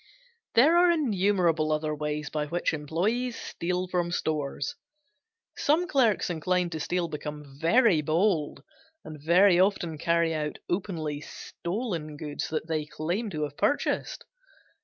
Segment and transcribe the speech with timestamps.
[0.55, 4.73] There are innumerable other ways by which employes steal from stores.
[5.55, 8.63] Some clerks inclined to steal become very bold
[9.05, 14.25] and very often carry out openly stolen goods that they claim to have purchased.